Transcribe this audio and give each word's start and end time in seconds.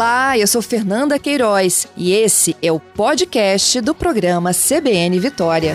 Olá, 0.00 0.38
eu 0.38 0.46
sou 0.46 0.62
Fernanda 0.62 1.18
Queiroz 1.18 1.86
e 1.94 2.10
esse 2.12 2.56
é 2.62 2.72
o 2.72 2.80
podcast 2.80 3.82
do 3.82 3.94
programa 3.94 4.50
CBN 4.54 5.20
Vitória. 5.20 5.74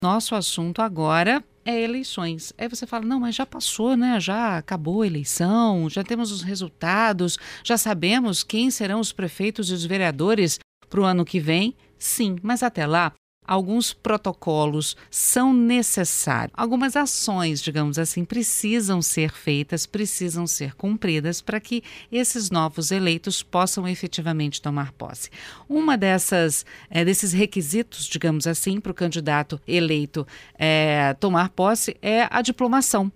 Nosso 0.00 0.36
assunto 0.36 0.80
agora 0.80 1.42
é 1.64 1.82
eleições. 1.82 2.52
Aí 2.56 2.68
você 2.68 2.86
fala, 2.86 3.04
não, 3.04 3.18
mas 3.18 3.34
já 3.34 3.44
passou, 3.44 3.96
né? 3.96 4.20
Já 4.20 4.56
acabou 4.58 5.02
a 5.02 5.06
eleição, 5.08 5.90
já 5.90 6.04
temos 6.04 6.30
os 6.30 6.40
resultados, 6.40 7.36
já 7.64 7.76
sabemos 7.76 8.44
quem 8.44 8.70
serão 8.70 9.00
os 9.00 9.10
prefeitos 9.10 9.70
e 9.70 9.74
os 9.74 9.84
vereadores 9.84 10.60
para 10.88 11.00
o 11.00 11.04
ano 11.04 11.24
que 11.24 11.40
vem. 11.40 11.74
Sim, 11.98 12.36
mas 12.44 12.62
até 12.62 12.86
lá 12.86 13.12
alguns 13.46 13.92
protocolos 13.92 14.96
são 15.10 15.52
necessários. 15.52 16.52
Algumas 16.56 16.96
ações, 16.96 17.60
digamos 17.60 17.98
assim, 17.98 18.24
precisam 18.24 19.02
ser 19.02 19.32
feitas, 19.32 19.86
precisam 19.86 20.46
ser 20.46 20.74
cumpridas 20.74 21.40
para 21.40 21.60
que 21.60 21.82
esses 22.12 22.50
novos 22.50 22.90
eleitos 22.90 23.42
possam 23.42 23.88
efetivamente 23.88 24.62
tomar 24.62 24.92
posse. 24.92 25.30
Uma 25.68 25.96
dessas 25.96 26.64
é, 26.88 27.04
desses 27.04 27.32
requisitos, 27.32 28.06
digamos 28.06 28.46
assim, 28.46 28.80
para 28.80 28.92
o 28.92 28.94
candidato 28.94 29.60
eleito 29.66 30.26
é, 30.58 31.14
tomar 31.14 31.48
posse 31.50 31.96
é 32.00 32.28
a 32.30 32.42
diplomação. 32.42 33.10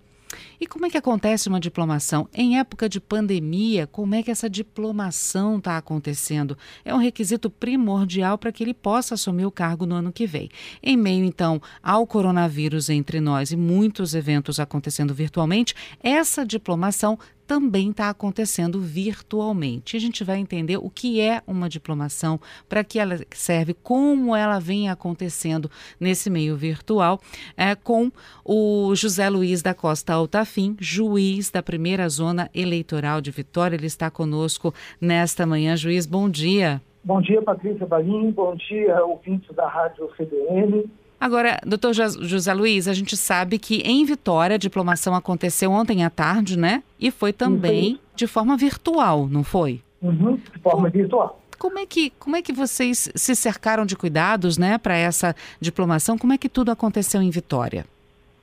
E 0.59 0.67
como 0.67 0.85
é 0.85 0.89
que 0.89 0.97
acontece 0.97 1.49
uma 1.49 1.59
diplomação? 1.59 2.27
Em 2.33 2.59
época 2.59 2.87
de 2.87 2.99
pandemia, 2.99 3.87
como 3.87 4.15
é 4.15 4.23
que 4.23 4.31
essa 4.31 4.49
diplomação 4.49 5.57
está 5.57 5.77
acontecendo? 5.77 6.57
É 6.83 6.93
um 6.93 6.99
requisito 6.99 7.49
primordial 7.49 8.37
para 8.37 8.51
que 8.51 8.63
ele 8.63 8.73
possa 8.73 9.15
assumir 9.15 9.45
o 9.45 9.51
cargo 9.51 9.85
no 9.85 9.95
ano 9.95 10.11
que 10.11 10.25
vem. 10.25 10.49
Em 10.81 10.97
meio, 10.97 11.25
então, 11.25 11.61
ao 11.81 12.05
coronavírus 12.05 12.89
entre 12.89 13.19
nós 13.19 13.51
e 13.51 13.57
muitos 13.57 14.13
eventos 14.13 14.59
acontecendo 14.59 15.13
virtualmente, 15.13 15.73
essa 16.01 16.45
diplomação 16.45 17.17
também 17.47 17.91
está 17.91 18.09
acontecendo 18.09 18.79
virtualmente. 18.79 19.95
A 19.95 19.99
gente 19.99 20.23
vai 20.23 20.37
entender 20.37 20.77
o 20.77 20.89
que 20.89 21.21
é 21.21 21.41
uma 21.45 21.69
diplomação, 21.69 22.39
para 22.67 22.83
que 22.83 22.99
ela 22.99 23.19
serve, 23.31 23.73
como 23.73 24.35
ela 24.35 24.59
vem 24.59 24.89
acontecendo 24.89 25.69
nesse 25.99 26.29
meio 26.29 26.55
virtual, 26.55 27.19
é, 27.55 27.75
com 27.75 28.11
o 28.43 28.95
José 28.95 29.29
Luiz 29.29 29.61
da 29.61 29.73
Costa 29.73 30.13
Altafim, 30.13 30.75
juiz 30.79 31.49
da 31.49 31.61
primeira 31.61 32.07
zona 32.09 32.49
eleitoral 32.53 33.21
de 33.21 33.31
Vitória. 33.31 33.75
Ele 33.75 33.87
está 33.87 34.09
conosco 34.09 34.73
nesta 34.99 35.45
manhã. 35.45 35.75
Juiz, 35.75 36.05
bom 36.05 36.29
dia. 36.29 36.81
Bom 37.03 37.21
dia, 37.21 37.41
Patrícia 37.41 37.85
Balim. 37.85 38.31
Bom 38.31 38.55
dia, 38.55 39.03
ouvintes 39.05 39.55
da 39.55 39.67
Rádio 39.67 40.07
CBN. 40.17 40.85
Agora, 41.19 41.59
doutor 41.65 41.93
José 41.93 42.53
Luiz, 42.53 42.87
a 42.87 42.93
gente 42.93 43.15
sabe 43.15 43.57
que 43.57 43.81
em 43.81 44.05
Vitória 44.05 44.55
a 44.55 44.59
diplomação 44.59 45.15
aconteceu 45.15 45.71
ontem 45.71 46.03
à 46.03 46.09
tarde, 46.09 46.57
né? 46.57 46.83
E 46.99 47.09
foi 47.09 47.31
também 47.31 47.99
de 48.15 48.27
forma 48.27 48.55
virtual, 48.57 49.27
não 49.27 49.43
foi? 49.43 49.81
Uhum, 50.01 50.35
de 50.35 50.59
forma 50.59 50.89
virtual. 50.89 51.41
Como 51.57 51.79
é, 51.79 51.85
que, 51.85 52.11
como 52.19 52.35
é 52.35 52.41
que 52.41 52.51
vocês 52.51 53.09
se 53.15 53.35
cercaram 53.35 53.85
de 53.85 53.95
cuidados 53.95 54.57
né, 54.57 54.77
para 54.77 54.95
essa 54.95 55.35
diplomação? 55.59 56.17
Como 56.17 56.33
é 56.33 56.37
que 56.37 56.49
tudo 56.49 56.69
aconteceu 56.69 57.21
em 57.21 57.29
Vitória? 57.29 57.85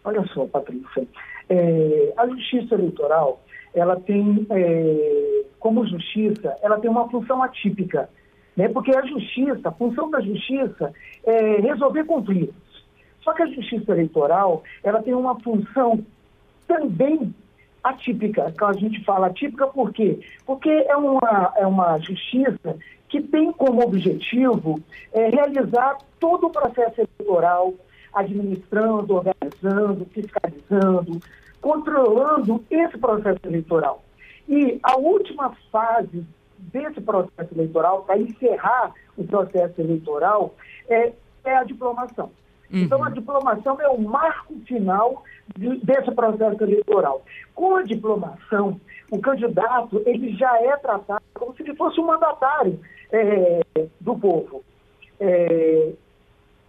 Olha 0.04 0.24
só, 0.34 0.46
Patrícia, 0.46 1.06
é, 1.48 2.12
a 2.16 2.26
justiça 2.26 2.74
eleitoral, 2.74 3.40
ela 3.74 3.96
tem, 3.96 4.46
é, 4.50 5.44
como 5.60 5.86
justiça, 5.86 6.56
ela 6.62 6.78
tem 6.80 6.90
uma 6.90 7.08
função 7.08 7.42
atípica, 7.42 8.08
né? 8.56 8.68
porque 8.68 8.90
a 8.96 9.04
justiça, 9.06 9.68
a 9.68 9.72
função 9.72 10.10
da 10.10 10.20
justiça 10.20 10.92
é 11.24 11.60
resolver 11.60 12.04
conflitos. 12.04 12.54
Só 13.22 13.32
que 13.32 13.42
a 13.42 13.46
justiça 13.46 13.92
eleitoral, 13.92 14.62
ela 14.82 15.02
tem 15.02 15.14
uma 15.14 15.38
função 15.40 16.04
também 16.66 17.34
atípica, 17.82 18.52
que 18.52 18.64
a 18.64 18.72
gente 18.72 19.04
fala 19.04 19.26
atípica 19.26 19.66
por 19.66 19.92
quê? 19.92 20.20
Porque 20.46 20.70
é 20.70 20.96
uma, 20.96 21.52
é 21.56 21.66
uma 21.66 21.98
justiça 21.98 22.76
que 23.08 23.20
tem 23.20 23.52
como 23.52 23.82
objetivo 23.82 24.80
é, 25.12 25.28
realizar 25.28 25.98
todo 26.18 26.46
o 26.46 26.50
processo 26.50 27.00
eleitoral, 27.00 27.74
administrando, 28.14 29.14
organizando, 29.14 30.06
fiscalizando, 30.06 31.20
controlando 31.60 32.64
esse 32.70 32.96
processo 32.98 33.40
eleitoral. 33.44 34.02
E 34.48 34.78
a 34.82 34.96
última 34.96 35.54
fase 35.70 36.24
desse 36.58 37.00
processo 37.00 37.54
eleitoral, 37.54 38.04
para 38.04 38.18
encerrar 38.18 38.92
o 39.16 39.24
processo 39.24 39.80
eleitoral, 39.80 40.54
é, 40.88 41.12
é 41.44 41.56
a 41.56 41.64
diplomação. 41.64 42.30
Uhum. 42.72 42.84
Então, 42.84 43.04
a 43.04 43.10
diplomação 43.10 43.80
é 43.80 43.88
o 43.88 44.00
marco 44.00 44.54
final 44.66 45.22
de, 45.56 45.76
desse 45.84 46.10
processo 46.12 46.62
eleitoral. 46.62 47.22
Com 47.54 47.76
a 47.76 47.82
diplomação, 47.82 48.80
o 49.10 49.20
candidato 49.20 50.02
ele 50.06 50.34
já 50.36 50.58
é 50.62 50.76
tratado 50.78 51.22
como 51.34 51.54
se 51.54 51.62
ele 51.62 51.76
fosse 51.76 52.00
um 52.00 52.06
mandatário 52.06 52.80
é, 53.10 53.60
do 54.00 54.16
povo. 54.16 54.64
É, 55.20 55.92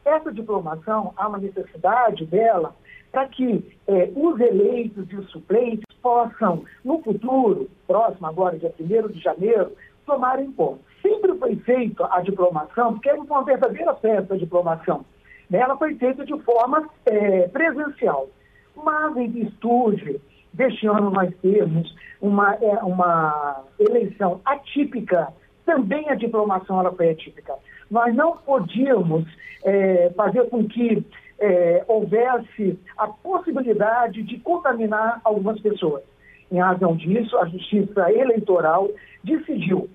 essa 0.03 0.31
diplomação, 0.33 1.13
há 1.15 1.27
uma 1.27 1.37
necessidade 1.37 2.25
dela 2.25 2.75
para 3.11 3.27
que 3.27 3.77
é, 3.87 4.09
os 4.15 4.39
eleitos 4.39 5.09
e 5.09 5.15
os 5.15 5.29
suplentes 5.29 5.85
possam, 6.01 6.65
no 6.83 7.01
futuro, 7.01 7.69
próximo 7.87 8.27
agora, 8.27 8.57
dia 8.57 8.73
1 8.77 9.07
de 9.07 9.19
janeiro, 9.21 9.71
tomarem 10.05 10.51
posse. 10.51 10.81
Sempre 11.01 11.37
foi 11.37 11.55
feita 11.57 12.07
a 12.11 12.21
diplomação, 12.21 12.93
porque 12.93 13.09
é 13.09 13.13
uma 13.13 13.43
verdadeira 13.43 13.93
festa 13.95 14.33
a 14.33 14.37
diplomação. 14.37 15.05
Ela 15.51 15.77
foi 15.77 15.95
feita 15.95 16.25
de 16.25 16.37
forma 16.41 16.89
é, 17.05 17.47
presencial. 17.47 18.27
Mas, 18.75 19.15
em 19.17 19.29
virtude 19.29 20.19
deste 20.53 20.87
ano, 20.87 21.09
nós 21.09 21.33
temos 21.41 21.95
uma, 22.21 22.55
é, 22.55 22.75
uma 22.83 23.63
eleição 23.79 24.39
atípica, 24.45 25.27
também 25.65 26.09
a 26.09 26.15
diplomação 26.15 26.79
ela 26.79 26.91
foi 26.91 27.09
atípica. 27.09 27.53
Nós 27.89 28.15
não 28.15 28.37
podíamos 28.37 29.25
é, 29.63 30.09
fazer 30.15 30.49
com 30.49 30.67
que 30.67 31.05
é, 31.39 31.83
houvesse 31.87 32.79
a 32.97 33.07
possibilidade 33.07 34.23
de 34.23 34.39
contaminar 34.39 35.21
algumas 35.23 35.59
pessoas. 35.59 36.03
Em 36.51 36.59
razão 36.59 36.95
disso, 36.95 37.37
a 37.37 37.45
Justiça 37.45 38.11
Eleitoral 38.11 38.89
decidiu 39.23 39.89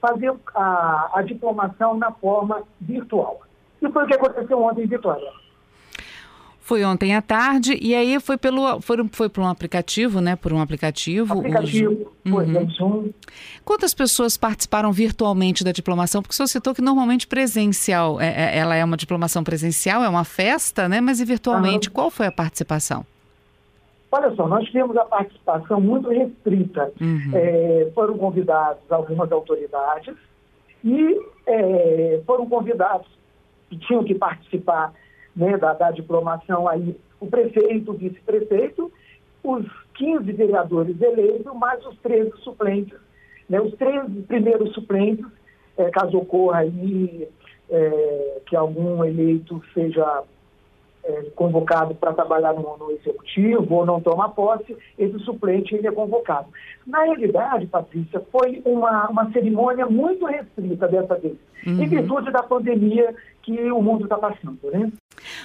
fazer 0.00 0.32
a, 0.54 1.10
a 1.14 1.22
diplomação 1.22 1.96
na 1.96 2.10
forma 2.10 2.62
virtual. 2.80 3.40
E 3.82 3.90
foi 3.90 4.04
o 4.04 4.06
que 4.06 4.14
aconteceu 4.14 4.62
ontem 4.62 4.84
em 4.84 4.86
Vitória. 4.86 5.30
Foi 6.70 6.84
ontem 6.84 7.16
à 7.16 7.20
tarde 7.20 7.76
e 7.82 7.96
aí 7.96 8.20
foi 8.20 8.38
pelo 8.38 8.80
foi, 8.80 8.96
foi 9.10 9.28
por 9.28 9.40
um 9.40 9.48
aplicativo, 9.48 10.20
né? 10.20 10.36
Por 10.36 10.52
um 10.52 10.60
aplicativo. 10.60 11.40
Aplicativo, 11.40 12.12
o... 12.24 12.30
foi 12.30 12.46
uhum. 12.46 12.70
Zoom. 12.70 13.10
Quantas 13.64 13.92
pessoas 13.92 14.36
participaram 14.36 14.92
virtualmente 14.92 15.64
da 15.64 15.72
diplomação? 15.72 16.22
Porque 16.22 16.32
o 16.32 16.36
senhor 16.36 16.46
citou 16.46 16.72
que 16.72 16.80
normalmente 16.80 17.26
presencial, 17.26 18.20
é, 18.20 18.28
é, 18.28 18.58
ela 18.58 18.76
é 18.76 18.84
uma 18.84 18.96
diplomação 18.96 19.42
presencial, 19.42 20.04
é 20.04 20.08
uma 20.08 20.22
festa, 20.22 20.88
né? 20.88 21.00
Mas 21.00 21.18
e 21.18 21.24
virtualmente, 21.24 21.88
uhum. 21.88 21.94
qual 21.94 22.08
foi 22.08 22.26
a 22.26 22.32
participação? 22.32 23.04
Olha 24.12 24.32
só, 24.36 24.46
nós 24.46 24.64
tivemos 24.66 24.96
a 24.96 25.04
participação 25.04 25.80
muito 25.80 26.08
restrita. 26.08 26.92
Uhum. 27.00 27.30
É, 27.34 27.90
foram 27.92 28.16
convidados 28.16 28.82
algumas 28.90 29.32
autoridades 29.32 30.14
e 30.84 31.20
é, 31.46 32.20
foram 32.24 32.46
convidados 32.46 33.08
que 33.70 33.78
tinham 33.78 34.04
que 34.04 34.14
participar 34.14 34.92
né, 35.34 35.56
da, 35.56 35.72
da 35.72 35.90
diplomação 35.92 36.68
aí, 36.68 36.96
o 37.20 37.26
prefeito, 37.26 37.92
o 37.92 37.94
vice-prefeito, 37.94 38.92
os 39.42 39.64
15 39.94 40.32
vereadores 40.32 41.00
eleitos, 41.00 41.54
mais 41.54 41.84
os 41.86 41.96
13 42.00 42.32
suplentes. 42.38 42.98
Né, 43.48 43.60
os 43.60 43.72
13 43.74 44.22
primeiros 44.22 44.74
suplentes, 44.74 45.24
é, 45.78 45.88
caso 45.90 46.18
ocorra 46.18 46.58
aí 46.58 47.28
é, 47.70 48.40
que 48.46 48.56
algum 48.56 49.04
eleito 49.04 49.62
seja 49.72 50.24
é, 51.04 51.22
convocado 51.34 51.94
para 51.94 52.12
trabalhar 52.12 52.52
no, 52.52 52.76
no, 52.76 52.90
executivo 52.90 53.74
ou 53.74 53.86
não 53.86 54.00
toma 54.00 54.28
posse, 54.28 54.76
esse 54.98 55.18
suplente 55.20 55.74
ele 55.74 55.86
é 55.86 55.92
convocado. 55.92 56.48
Na 56.86 57.04
realidade, 57.04 57.66
Patrícia, 57.66 58.22
foi 58.30 58.60
uma, 58.64 59.08
uma 59.08 59.30
cerimônia 59.32 59.86
muito 59.86 60.26
restrita 60.26 60.88
dessa 60.88 61.16
vez, 61.16 61.36
uhum. 61.66 61.82
em 61.82 61.88
virtude 61.88 62.30
da 62.30 62.42
pandemia 62.42 63.14
que 63.42 63.70
o 63.70 63.82
mundo 63.82 64.04
está 64.04 64.18
passando, 64.18 64.58
né? 64.70 64.90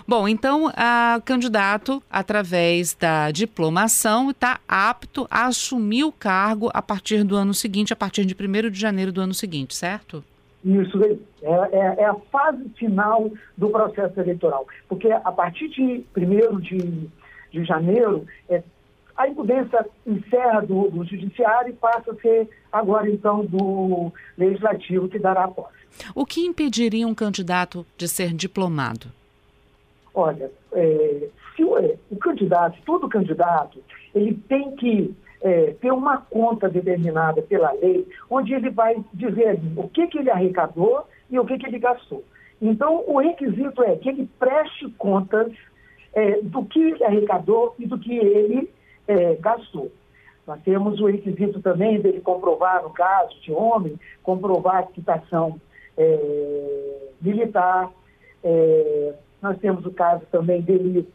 Bom, 0.07 0.27
então, 0.27 0.67
o 0.67 1.21
candidato, 1.23 2.01
através 2.09 2.93
da 2.93 3.31
diplomação, 3.31 4.31
está 4.31 4.59
apto 4.67 5.27
a 5.29 5.47
assumir 5.47 6.03
o 6.03 6.11
cargo 6.11 6.69
a 6.73 6.81
partir 6.81 7.23
do 7.23 7.35
ano 7.35 7.53
seguinte, 7.53 7.91
a 7.91 7.95
partir 7.95 8.25
de 8.25 8.35
1 8.35 8.69
de 8.69 8.79
janeiro 8.79 9.11
do 9.11 9.21
ano 9.21 9.33
seguinte, 9.33 9.75
certo? 9.75 10.23
Isso. 10.65 10.99
É, 11.03 11.49
é, 11.51 12.01
é, 12.01 12.05
a 12.05 12.15
fase 12.31 12.67
final 12.69 13.31
do 13.55 13.69
processo 13.69 14.19
eleitoral. 14.19 14.67
Porque 14.89 15.11
a 15.11 15.31
partir 15.31 15.69
de 15.69 16.03
1 16.17 16.59
de, 16.59 17.07
de 17.51 17.63
janeiro, 17.63 18.25
é, 18.49 18.63
a 19.15 19.27
incumbência 19.27 19.85
encerra 20.07 20.61
do, 20.61 20.89
do 20.89 21.05
judiciário 21.05 21.69
e 21.69 21.73
passa 21.73 22.11
a 22.11 22.15
ser 22.15 22.49
agora, 22.71 23.07
então, 23.07 23.45
do 23.45 24.11
legislativo 24.35 25.07
que 25.07 25.19
dará 25.19 25.43
a 25.43 25.47
posse. 25.47 25.85
O 26.15 26.25
que 26.25 26.41
impediria 26.41 27.07
um 27.07 27.15
candidato 27.15 27.85
de 27.95 28.07
ser 28.07 28.33
diplomado? 28.33 29.07
Olha, 30.13 30.51
é, 30.73 31.29
se 31.55 31.63
o, 31.63 31.77
é, 31.77 31.95
o, 32.09 32.15
candidato, 32.17 32.77
todo 32.85 33.07
candidato, 33.07 33.81
ele 34.13 34.33
tem 34.49 34.75
que 34.75 35.15
é, 35.45 35.75
ter 35.79 35.91
uma 35.93 36.17
conta 36.17 36.67
determinada 36.67 37.39
pela 37.43 37.71
lei, 37.73 38.07
onde 38.27 38.55
ele 38.55 38.71
vai 38.71 38.95
dizer 39.13 39.59
o 39.77 39.87
que, 39.87 40.07
que 40.07 40.17
ele 40.17 40.31
arrecadou 40.31 41.05
e 41.29 41.37
o 41.37 41.45
que, 41.45 41.59
que 41.59 41.67
ele 41.67 41.77
gastou. 41.77 42.23
Então, 42.59 43.03
o 43.05 43.19
requisito 43.19 43.83
é 43.83 43.95
que 43.95 44.09
ele 44.09 44.27
preste 44.39 44.89
contas 44.97 45.53
é, 46.15 46.41
do 46.41 46.65
que 46.65 46.79
ele 46.79 47.03
arrecadou 47.03 47.75
e 47.77 47.85
do 47.85 47.99
que 47.99 48.17
ele 48.17 48.67
é, 49.07 49.35
gastou. 49.35 49.91
Nós 50.47 50.59
temos 50.63 50.99
o 50.99 51.05
requisito 51.05 51.61
também 51.61 52.01
dele 52.01 52.21
comprovar, 52.21 52.81
no 52.81 52.89
caso 52.89 53.39
de 53.41 53.51
homem, 53.51 53.99
comprovar 54.23 54.77
a 54.77 54.83
quitação 54.83 55.61
é, 55.95 57.09
militar. 57.21 57.91
É, 58.43 59.13
nós 59.43 59.59
temos 59.59 59.85
o 59.85 59.91
caso 59.91 60.23
também 60.31 60.59
dele 60.61 61.07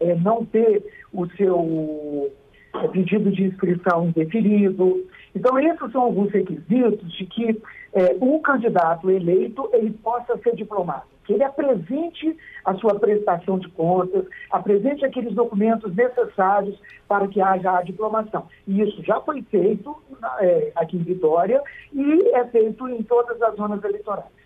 é, 0.00 0.14
não 0.14 0.42
ter 0.42 0.82
o 1.12 1.26
seu 1.36 2.32
é, 2.74 2.88
pedido 2.88 3.30
de 3.30 3.44
inscrição 3.44 4.06
indeferido. 4.06 5.06
Então, 5.34 5.58
esses 5.58 5.92
são 5.92 6.02
alguns 6.02 6.30
requisitos 6.30 7.12
de 7.12 7.26
que 7.26 7.62
é, 7.92 8.16
um 8.20 8.40
candidato 8.40 9.10
eleito 9.10 9.68
ele 9.72 9.90
possa 9.90 10.36
ser 10.38 10.54
diplomado, 10.54 11.04
que 11.24 11.34
ele 11.34 11.44
apresente 11.44 12.36
a 12.64 12.74
sua 12.74 12.98
prestação 12.98 13.58
de 13.58 13.68
contas, 13.68 14.24
apresente 14.50 15.04
aqueles 15.04 15.34
documentos 15.34 15.94
necessários 15.94 16.78
para 17.06 17.28
que 17.28 17.40
haja 17.40 17.78
a 17.78 17.82
diplomação. 17.82 18.46
E 18.66 18.80
isso 18.80 19.02
já 19.02 19.20
foi 19.20 19.42
feito 19.42 19.94
é, 20.40 20.72
aqui 20.74 20.96
em 20.96 21.02
Vitória 21.02 21.62
e 21.92 22.28
é 22.34 22.44
feito 22.46 22.88
em 22.88 23.02
todas 23.02 23.40
as 23.42 23.54
zonas 23.56 23.82
eleitorais. 23.84 24.41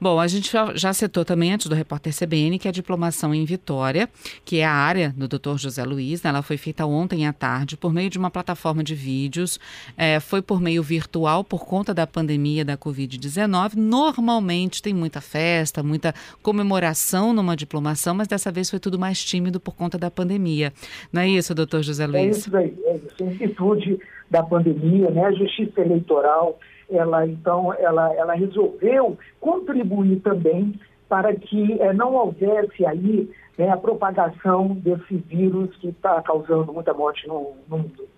Bom, 0.00 0.20
a 0.20 0.28
gente 0.28 0.52
já 0.76 0.92
citou 0.92 1.24
também 1.24 1.52
antes 1.52 1.66
do 1.66 1.74
repórter 1.74 2.14
CBN 2.16 2.56
que 2.56 2.68
a 2.68 2.70
diplomação 2.70 3.34
em 3.34 3.44
Vitória, 3.44 4.08
que 4.44 4.58
é 4.58 4.64
a 4.64 4.72
área 4.72 5.12
do 5.16 5.26
Dr. 5.26 5.56
José 5.56 5.82
Luiz, 5.82 6.22
né, 6.22 6.30
ela 6.30 6.40
foi 6.40 6.56
feita 6.56 6.86
ontem 6.86 7.26
à 7.26 7.32
tarde 7.32 7.76
por 7.76 7.92
meio 7.92 8.08
de 8.08 8.16
uma 8.16 8.30
plataforma 8.30 8.84
de 8.84 8.94
vídeos, 8.94 9.58
é, 9.96 10.20
foi 10.20 10.40
por 10.40 10.60
meio 10.60 10.84
virtual 10.84 11.42
por 11.42 11.66
conta 11.66 11.92
da 11.92 12.06
pandemia 12.06 12.64
da 12.64 12.76
Covid-19. 12.76 13.74
Normalmente 13.74 14.80
tem 14.80 14.94
muita 14.94 15.20
festa, 15.20 15.82
muita 15.82 16.14
comemoração 16.42 17.32
numa 17.32 17.56
diplomação, 17.56 18.14
mas 18.14 18.28
dessa 18.28 18.52
vez 18.52 18.70
foi 18.70 18.78
tudo 18.78 19.00
mais 19.00 19.24
tímido 19.24 19.58
por 19.58 19.74
conta 19.74 19.98
da 19.98 20.10
pandemia. 20.10 20.72
Não 21.12 21.22
é 21.22 21.28
isso, 21.28 21.52
doutor 21.56 21.82
José 21.82 22.06
Luiz? 22.06 22.36
É 22.36 22.38
isso 22.38 22.56
aí, 22.56 22.74
é 22.84 22.96
isso. 22.96 23.16
Em 23.20 23.30
virtude 23.30 23.98
da 24.30 24.44
pandemia, 24.44 25.10
né, 25.10 25.24
a 25.24 25.32
justiça 25.32 25.80
eleitoral 25.80 26.58
ela 26.90 27.26
então 27.26 27.72
ela, 27.74 28.12
ela 28.14 28.34
resolveu 28.34 29.18
contribuir 29.40 30.20
também 30.20 30.74
para 31.08 31.34
que 31.34 31.80
é, 31.80 31.92
não 31.92 32.14
houvesse 32.14 32.84
aí 32.84 33.30
né, 33.56 33.70
a 33.70 33.76
propagação 33.76 34.68
desse 34.74 35.16
vírus 35.16 35.74
que 35.76 35.88
está 35.88 36.22
causando 36.22 36.72
muita 36.72 36.92
morte 36.94 37.26
no, 37.26 37.54
no 37.68 37.78
mundo. 37.78 38.08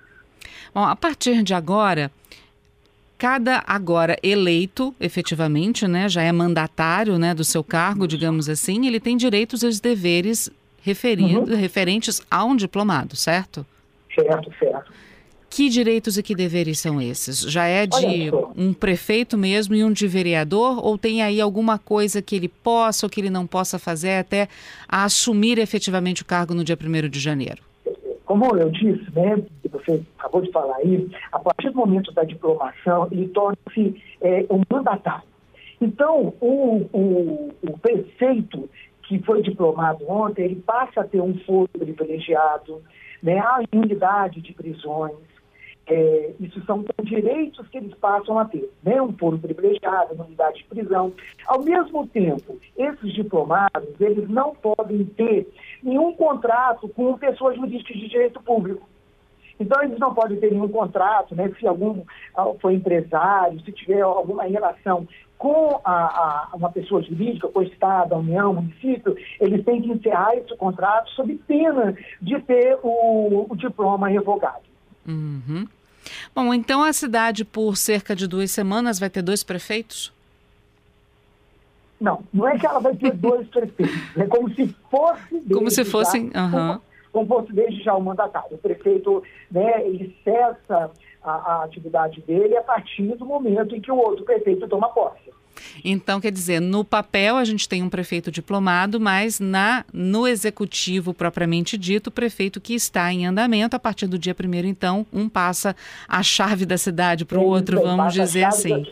Bom, 0.75 0.85
a 0.85 0.95
partir 0.95 1.43
de 1.43 1.55
agora, 1.55 2.11
cada 3.17 3.63
agora 3.67 4.17
eleito, 4.23 4.95
efetivamente, 5.01 5.87
né, 5.87 6.09
já 6.09 6.23
é 6.23 6.33
mandatário 6.33 7.19
né, 7.19 7.35
do 7.35 7.45
seu 7.45 7.65
cargo, 7.65 8.07
digamos 8.07 8.49
assim, 8.49 8.87
ele 8.87 9.01
tem 9.01 9.17
direitos 9.17 9.63
e 9.63 9.83
deveres 9.83 10.51
referindo, 10.83 11.53
uhum. 11.53 11.57
referentes 11.59 12.23
a 12.31 12.45
um 12.45 12.57
diplomado, 12.57 13.17
certo? 13.17 13.67
Certo, 14.15 14.53
certo. 14.59 14.93
Que 15.51 15.69
direitos 15.69 16.17
e 16.17 16.23
que 16.23 16.33
deveres 16.33 16.79
são 16.79 17.03
esses? 17.03 17.41
Já 17.41 17.67
é 17.67 17.85
de 17.85 18.31
um 18.57 18.73
prefeito 18.73 19.37
mesmo 19.37 19.75
e 19.75 19.83
um 19.83 19.93
de 19.93 20.07
vereador? 20.07 20.79
Ou 20.87 20.97
tem 20.97 21.23
aí 21.23 21.41
alguma 21.41 21.77
coisa 21.77 22.23
que 22.23 22.37
ele 22.37 22.49
possa 22.49 23.05
ou 23.05 23.11
que 23.11 23.21
ele 23.21 23.31
não 23.31 23.49
possa 23.49 23.77
fazer 23.77 24.13
até 24.13 24.47
assumir 24.89 25.59
efetivamente 25.59 26.23
o 26.23 26.25
cargo 26.25 26.55
no 26.55 26.63
dia 26.63 26.79
1 26.81 27.09
de 27.09 27.19
janeiro? 27.19 27.63
Como 28.25 28.57
eu 28.57 28.71
disse, 28.71 29.05
né, 29.13 29.43
você 29.69 30.01
acabou 30.17 30.41
de 30.41 30.53
falar 30.53 30.77
aí, 30.77 31.11
a 31.33 31.39
partir 31.41 31.71
do 31.71 31.79
momento 31.79 32.13
da 32.13 32.23
diplomação, 32.23 33.09
ele 33.11 33.27
torna-se 33.29 34.01
é, 34.21 34.47
um 34.49 34.63
mandatário. 34.71 35.29
Então, 35.81 36.33
o, 36.41 36.87
o, 36.93 37.53
o 37.61 37.79
prefeito 37.79 38.71
que 39.03 39.19
foi 39.25 39.43
diplomado 39.43 40.09
ontem, 40.09 40.45
ele 40.45 40.63
passa 40.65 41.01
a 41.01 41.05
ter 41.05 41.21
um 41.21 41.37
foro 41.41 41.69
privilegiado, 41.77 42.81
né, 43.21 43.41
a 43.41 43.63
imunidade 43.73 44.41
de 44.41 44.53
prisões, 44.53 45.17
é, 45.91 46.35
isso 46.39 46.65
são 46.65 46.85
direitos 47.03 47.67
que 47.69 47.79
eles 47.79 47.93
passam 47.95 48.39
a 48.39 48.45
ter, 48.45 48.71
né? 48.83 49.03
um 49.03 49.13
foro 49.13 49.37
privilegiado, 49.39 50.15
uma 50.15 50.25
unidade 50.25 50.59
de 50.59 50.65
prisão. 50.65 51.13
Ao 51.47 51.61
mesmo 51.61 52.07
tempo, 52.07 52.59
esses 52.77 53.13
diplomados, 53.13 54.01
eles 54.01 54.29
não 54.29 54.55
podem 54.55 55.05
ter 55.05 55.53
nenhum 55.83 56.13
contrato 56.15 56.89
com 56.91 57.19
pessoas 57.19 57.57
jurídicas 57.57 57.97
de 57.97 58.09
direito 58.09 58.41
público. 58.41 58.89
Então, 59.59 59.83
eles 59.83 59.99
não 59.99 60.15
podem 60.15 60.39
ter 60.39 60.53
nenhum 60.53 60.69
contrato, 60.69 61.35
né? 61.35 61.53
se 61.59 61.67
algum 61.67 62.03
ah, 62.37 62.47
for 62.61 62.71
empresário, 62.71 63.61
se 63.61 63.73
tiver 63.73 64.01
alguma 64.01 64.45
relação 64.45 65.07
com 65.37 65.81
a, 65.85 66.49
a, 66.53 66.57
uma 66.57 66.71
pessoa 66.71 67.03
jurídica, 67.03 67.49
com 67.49 67.59
o 67.59 67.63
Estado, 67.63 68.15
a 68.15 68.19
União, 68.19 68.55
município, 68.55 69.17
eles 69.41 69.65
têm 69.65 69.83
que 69.83 69.91
encerrar 69.91 70.37
esse 70.37 70.57
contrato 70.57 71.11
sob 71.11 71.35
pena 71.47 71.97
de 72.23 72.41
ter 72.43 72.79
o, 72.83 73.47
o 73.49 73.57
diploma 73.57 74.09
revogado. 74.09 74.63
Uhum. 75.07 75.67
Bom, 76.35 76.53
então 76.53 76.83
a 76.83 76.93
cidade, 76.93 77.45
por 77.45 77.77
cerca 77.77 78.15
de 78.15 78.27
duas 78.27 78.51
semanas, 78.51 78.99
vai 78.99 79.11
ter 79.11 79.23
dois 79.23 79.43
prefeitos? 79.43 80.13
Não, 82.01 82.23
não 82.33 82.49
é 82.49 82.59
que 82.59 82.67
ela 82.67 82.81
vai 82.81 82.95
ter 82.97 83.13
dois 83.13 83.47
prefeitos. 83.51 84.17
É 84.17 84.27
como 84.27 84.53
se 84.55 84.75
fosse. 84.91 85.41
Como 85.53 85.71
se 85.71 85.85
fossem. 85.85 86.31
Já, 86.33 86.45
uhum. 86.45 86.51
como, 86.51 86.83
como 87.13 87.27
fosse 87.27 87.53
desde 87.53 87.83
já 87.83 87.95
o 87.95 88.03
mandatário. 88.03 88.57
O 88.57 88.59
prefeito, 88.59 89.23
né, 89.51 89.87
ele 89.87 90.17
cessa 90.25 90.91
a, 91.23 91.31
a 91.31 91.65
atividade 91.65 92.21
dele 92.23 92.57
a 92.57 92.63
partir 92.63 93.15
do 93.17 93.27
momento 93.27 93.77
em 93.77 93.81
que 93.81 93.93
o 93.93 93.97
outro 93.97 94.25
prefeito 94.25 94.67
toma 94.69 94.89
posse. 94.89 95.31
Então, 95.85 96.21
quer 96.21 96.33
dizer, 96.33 96.61
no 96.61 96.85
papel 96.85 97.37
a 97.37 97.45
gente 97.45 97.69
tem 97.69 97.83
um 97.83 97.89
prefeito 97.89 98.31
diplomado, 98.31 99.01
mas 99.01 99.41
na 99.41 99.85
no 99.93 100.27
executivo 100.27 101.13
propriamente 101.13 101.77
dito, 101.77 102.09
o 102.09 102.11
prefeito 102.11 102.61
que 102.61 102.75
está 102.75 103.13
em 103.13 103.27
andamento, 103.27 103.77
a 103.77 103.79
partir 103.79 104.07
do 104.07 104.19
dia 104.19 104.35
primeiro, 104.35 104.67
então, 104.67 105.07
um 105.13 105.29
passa 105.29 105.75
a 106.09 106.23
chave 106.23 106.67
da 106.67 106.79
cidade 106.79 107.25
para 107.25 107.39
o 107.39 107.45
outro, 107.45 107.81
vamos 107.81 108.13
dizer 108.13 108.45
assim. 108.45 108.85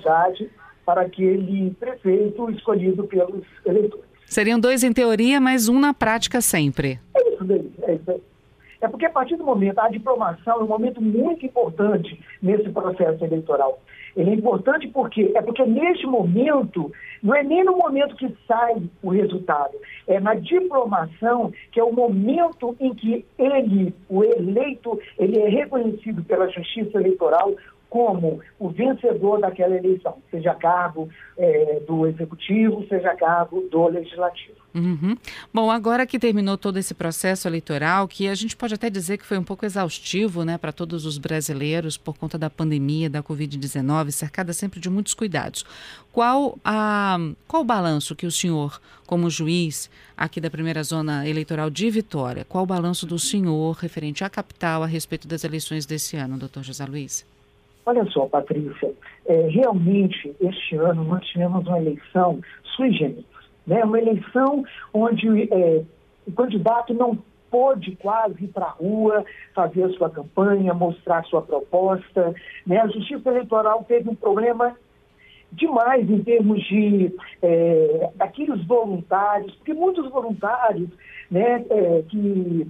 para 0.84 1.02
aquele 1.02 1.70
prefeito 1.78 2.50
escolhido 2.50 3.04
pelos 3.04 3.44
eleitores. 3.66 4.04
Seriam 4.26 4.58
dois 4.60 4.82
em 4.82 4.92
teoria, 4.92 5.40
mas 5.40 5.68
um 5.68 5.78
na 5.78 5.92
prática 5.92 6.40
sempre. 6.40 7.00
É 7.14 7.34
isso 7.34 7.44
daí, 7.44 7.70
é 7.82 7.94
isso. 7.94 8.20
É 8.80 8.86
porque 8.86 9.06
a 9.06 9.10
partir 9.10 9.36
do 9.36 9.44
momento, 9.44 9.78
a 9.80 9.88
diplomação 9.88 10.60
é 10.60 10.64
um 10.64 10.66
momento 10.66 11.02
muito 11.02 11.44
importante 11.44 12.18
nesse 12.40 12.68
processo 12.70 13.24
eleitoral. 13.24 13.82
Ele 14.18 14.30
é 14.30 14.34
importante 14.34 14.88
porque 14.88 15.30
é 15.32 15.40
porque 15.40 15.64
neste 15.64 16.04
momento, 16.04 16.90
não 17.22 17.32
é 17.36 17.44
nem 17.44 17.62
no 17.62 17.76
momento 17.76 18.16
que 18.16 18.28
sai 18.48 18.74
o 19.00 19.10
resultado, 19.10 19.76
é 20.08 20.18
na 20.18 20.34
diplomação 20.34 21.52
que 21.70 21.78
é 21.78 21.84
o 21.84 21.92
momento 21.92 22.74
em 22.80 22.92
que 22.94 23.24
ele, 23.38 23.94
o 24.08 24.24
eleito, 24.24 25.00
ele 25.16 25.38
é 25.38 25.48
reconhecido 25.48 26.24
pela 26.24 26.48
justiça 26.48 26.98
eleitoral 26.98 27.54
como 27.88 28.40
o 28.58 28.68
vencedor 28.68 29.40
daquela 29.40 29.76
eleição, 29.76 30.18
seja 30.30 30.54
cargo 30.54 31.08
é, 31.36 31.80
do 31.86 32.06
executivo, 32.06 32.86
seja 32.86 33.14
cargo 33.16 33.62
do 33.70 33.88
legislativo. 33.88 34.58
Uhum. 34.74 35.16
Bom, 35.52 35.70
agora 35.70 36.06
que 36.06 36.18
terminou 36.18 36.58
todo 36.58 36.78
esse 36.78 36.92
processo 36.92 37.48
eleitoral, 37.48 38.06
que 38.06 38.28
a 38.28 38.34
gente 38.34 38.54
pode 38.54 38.74
até 38.74 38.90
dizer 38.90 39.16
que 39.16 39.24
foi 39.24 39.38
um 39.38 39.42
pouco 39.42 39.64
exaustivo 39.64 40.44
né, 40.44 40.58
para 40.58 40.70
todos 40.70 41.06
os 41.06 41.16
brasileiros 41.16 41.96
por 41.96 42.16
conta 42.18 42.36
da 42.36 42.50
pandemia, 42.50 43.08
da 43.08 43.22
Covid-19, 43.22 44.10
cercada 44.10 44.52
sempre 44.52 44.78
de 44.78 44.90
muitos 44.90 45.14
cuidados. 45.14 45.64
Qual, 46.12 46.58
a, 46.62 47.16
qual 47.46 47.62
o 47.62 47.64
balanço 47.64 48.14
que 48.14 48.26
o 48.26 48.30
senhor, 48.30 48.80
como 49.06 49.30
juiz 49.30 49.90
aqui 50.16 50.40
da 50.40 50.50
primeira 50.50 50.82
zona 50.82 51.26
eleitoral 51.26 51.70
de 51.70 51.88
Vitória, 51.90 52.44
qual 52.44 52.64
o 52.64 52.66
balanço 52.66 53.06
do 53.06 53.18
senhor 53.18 53.72
referente 53.76 54.22
à 54.22 54.28
capital 54.28 54.82
a 54.82 54.86
respeito 54.86 55.26
das 55.26 55.42
eleições 55.42 55.86
desse 55.86 56.16
ano, 56.16 56.36
doutor 56.36 56.62
José 56.62 56.84
Luiz? 56.84 57.24
Olha 57.88 58.04
só, 58.10 58.26
Patrícia, 58.26 58.92
é, 59.24 59.48
realmente 59.48 60.36
este 60.42 60.76
ano 60.76 61.04
nós 61.04 61.24
tivemos 61.24 61.66
uma 61.66 61.78
eleição 61.78 62.38
sui 62.76 62.92
generis, 62.92 63.24
né? 63.66 63.82
uma 63.82 63.98
eleição 63.98 64.62
onde 64.92 65.50
é, 65.50 65.82
o 66.26 66.32
candidato 66.32 66.92
não 66.92 67.16
pôde 67.50 67.96
quase 67.96 68.44
ir 68.44 68.48
para 68.48 68.66
a 68.66 68.72
rua, 68.72 69.24
fazer 69.54 69.84
a 69.84 69.88
sua 69.94 70.10
campanha, 70.10 70.74
mostrar 70.74 71.24
sua 71.24 71.40
proposta. 71.40 72.34
Né? 72.66 72.78
A 72.78 72.88
Justiça 72.88 73.30
Eleitoral 73.30 73.82
teve 73.88 74.10
um 74.10 74.14
problema 74.14 74.76
demais 75.50 76.10
em 76.10 76.22
termos 76.22 76.62
de 76.64 77.10
é, 77.40 78.10
daqueles 78.16 78.62
voluntários, 78.66 79.54
porque 79.54 79.72
muitos 79.72 80.10
voluntários 80.10 80.90
né, 81.30 81.64
é, 81.70 82.02
que 82.06 82.68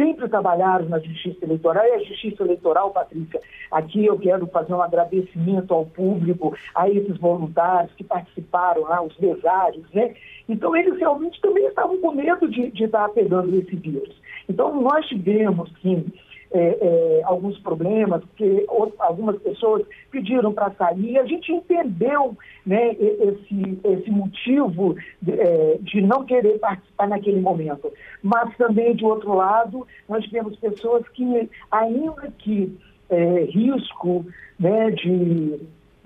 sempre 0.00 0.30
trabalharam 0.30 0.88
na 0.88 0.98
justiça 0.98 1.44
eleitoral 1.44 1.84
e 1.84 1.92
a 1.92 1.98
justiça 1.98 2.42
eleitoral, 2.42 2.90
Patrícia, 2.90 3.38
aqui 3.70 4.06
eu 4.06 4.18
quero 4.18 4.46
fazer 4.46 4.72
um 4.72 4.80
agradecimento 4.80 5.74
ao 5.74 5.84
público, 5.84 6.56
a 6.74 6.88
esses 6.88 7.18
voluntários 7.18 7.92
que 7.94 8.02
participaram 8.02 8.82
lá, 8.82 9.02
os 9.02 9.16
mesários, 9.18 9.84
né? 9.92 10.14
Então 10.48 10.74
eles 10.74 10.98
realmente 10.98 11.38
também 11.42 11.66
estavam 11.66 11.98
com 12.00 12.12
medo 12.12 12.48
de, 12.48 12.70
de 12.70 12.84
estar 12.84 13.10
pegando 13.10 13.54
esse 13.54 13.76
vírus. 13.76 14.18
Então, 14.48 14.80
nós 14.80 15.06
tivemos, 15.06 15.70
sim, 15.82 16.06
é, 16.52 16.78
é, 16.80 17.22
alguns 17.24 17.58
problemas, 17.58 18.22
porque 18.24 18.66
algumas 18.98 19.40
pessoas 19.40 19.84
pediram 20.10 20.52
para 20.52 20.70
sair, 20.72 21.18
a 21.18 21.24
gente 21.24 21.52
entendeu 21.52 22.36
né, 22.66 22.92
esse, 22.92 23.78
esse 23.84 24.10
motivo 24.10 24.96
de, 25.22 25.32
é, 25.32 25.78
de, 25.80 26.00
não 26.00 26.24
querer 26.24 26.58
participar 26.58 27.08
naquele 27.08 27.40
momento. 27.40 27.92
Mas 28.22 28.56
também, 28.56 28.94
de 28.94 29.04
outro 29.04 29.34
lado, 29.34 29.86
nós 30.08 30.24
tivemos 30.24 30.56
pessoas 30.56 31.06
que, 31.10 31.48
ainda 31.70 32.32
que 32.38 32.76
é, 33.08 33.44
risco 33.44 34.26
né, 34.58 34.90
de 34.90 35.60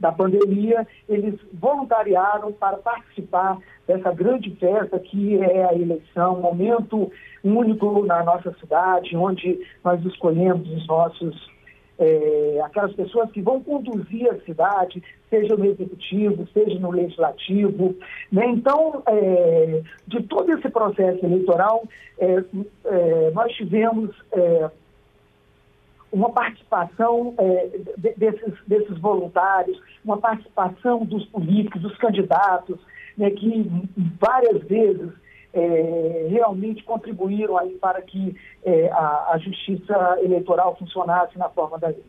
da 0.04 0.12
pandemia, 0.12 0.86
eles 1.08 1.40
voluntariaram 1.54 2.52
para 2.52 2.76
participar 2.76 3.56
dessa 3.88 4.12
grande 4.12 4.54
festa 4.56 4.98
que 4.98 5.42
é 5.42 5.64
a 5.64 5.72
eleição, 5.72 6.36
um 6.36 6.42
momento 6.42 7.10
único 7.42 8.04
na 8.04 8.22
nossa 8.22 8.52
cidade, 8.60 9.16
onde 9.16 9.58
nós 9.82 10.04
escolhemos 10.04 10.70
os 10.70 10.86
nossos, 10.86 11.50
é, 11.98 12.60
aquelas 12.62 12.92
pessoas 12.92 13.30
que 13.30 13.40
vão 13.40 13.62
conduzir 13.62 14.30
a 14.30 14.38
cidade, 14.40 15.02
seja 15.30 15.56
no 15.56 15.64
executivo, 15.64 16.46
seja 16.52 16.78
no 16.78 16.90
legislativo. 16.90 17.96
Né? 18.30 18.44
Então, 18.48 19.02
é, 19.06 19.80
de 20.06 20.22
todo 20.24 20.52
esse 20.52 20.68
processo 20.68 21.24
eleitoral, 21.24 21.82
é, 22.18 22.44
é 22.84 23.30
nós 23.30 23.50
tivemos 23.54 24.10
é, 24.32 24.70
uma 26.14 26.30
participação 26.30 27.34
é, 27.38 27.66
desses, 28.16 28.54
desses, 28.66 28.98
voluntários, 28.98 29.80
uma 30.04 30.16
participação 30.18 31.04
dos 31.04 31.26
políticos, 31.26 31.82
dos 31.82 31.96
candidatos, 31.98 32.78
né, 33.18 33.30
que 33.30 33.68
várias 34.20 34.62
vezes 34.62 35.10
é, 35.52 36.28
realmente 36.30 36.84
contribuíram 36.84 37.58
aí 37.58 37.74
para 37.78 38.00
que 38.00 38.36
é, 38.64 38.88
a, 38.92 39.32
a 39.32 39.38
justiça 39.38 40.18
eleitoral 40.22 40.76
funcionasse 40.76 41.36
na 41.36 41.48
forma 41.48 41.78
da 41.78 41.88
lei. 41.88 42.04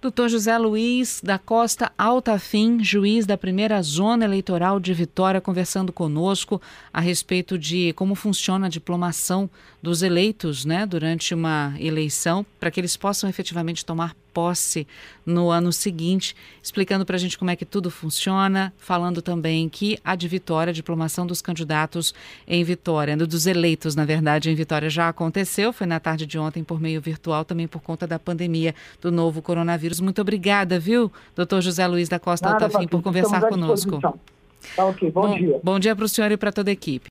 Doutor 0.00 0.28
José 0.28 0.56
Luiz 0.56 1.20
da 1.24 1.40
Costa 1.40 1.90
Altafim, 1.98 2.84
juiz 2.84 3.26
da 3.26 3.36
primeira 3.36 3.82
zona 3.82 4.24
eleitoral 4.24 4.78
de 4.78 4.94
Vitória, 4.94 5.40
conversando 5.40 5.92
conosco 5.92 6.62
a 6.92 7.00
respeito 7.00 7.58
de 7.58 7.92
como 7.94 8.14
funciona 8.14 8.66
a 8.66 8.70
diplomação 8.70 9.50
dos 9.82 10.04
eleitos 10.04 10.64
né, 10.64 10.86
durante 10.86 11.34
uma 11.34 11.74
eleição, 11.80 12.46
para 12.60 12.70
que 12.70 12.78
eles 12.78 12.96
possam 12.96 13.28
efetivamente 13.28 13.84
tomar 13.84 14.14
posse 14.38 14.86
no 15.26 15.50
ano 15.50 15.72
seguinte, 15.72 16.36
explicando 16.62 17.04
para 17.04 17.16
a 17.16 17.18
gente 17.18 17.36
como 17.36 17.50
é 17.50 17.56
que 17.56 17.64
tudo 17.64 17.90
funciona, 17.90 18.72
falando 18.78 19.20
também 19.20 19.68
que 19.68 19.98
a 20.04 20.14
de 20.14 20.28
Vitória, 20.28 20.70
a 20.70 20.72
diplomação 20.72 21.26
dos 21.26 21.42
candidatos 21.42 22.14
em 22.46 22.62
Vitória, 22.62 23.16
dos 23.16 23.48
eleitos, 23.48 23.96
na 23.96 24.04
verdade, 24.04 24.48
em 24.48 24.54
Vitória 24.54 24.88
já 24.88 25.08
aconteceu, 25.08 25.72
foi 25.72 25.88
na 25.88 25.98
tarde 25.98 26.24
de 26.24 26.38
ontem 26.38 26.62
por 26.62 26.80
meio 26.80 27.00
virtual, 27.00 27.44
também 27.44 27.66
por 27.66 27.82
conta 27.82 28.06
da 28.06 28.16
pandemia 28.16 28.76
do 29.02 29.10
novo 29.10 29.42
coronavírus. 29.42 29.98
Muito 29.98 30.20
obrigada, 30.20 30.78
viu, 30.78 31.10
doutor 31.34 31.60
José 31.60 31.84
Luiz 31.88 32.08
da 32.08 32.20
Costa 32.20 32.48
Altafim, 32.48 32.86
por 32.86 33.02
conversar 33.02 33.40
conosco. 33.48 33.98
Tá 34.76 34.84
ok, 34.84 35.10
bom, 35.10 35.22
bom 35.22 35.36
dia. 35.36 35.60
Bom 35.62 35.78
dia 35.78 35.96
para 35.96 36.04
o 36.04 36.08
senhor 36.08 36.30
e 36.30 36.36
para 36.36 36.52
toda 36.52 36.70
a 36.70 36.72
equipe. 36.72 37.06